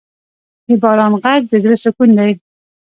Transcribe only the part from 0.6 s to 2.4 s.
د باران ږغ د زړه سکون دی.